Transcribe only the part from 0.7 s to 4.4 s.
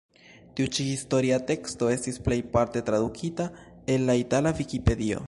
ĉi historia teksto estis plejparte tradukita el la